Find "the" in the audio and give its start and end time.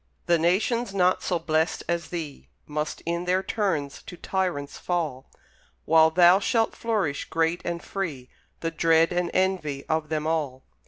0.25-0.39, 8.61-8.71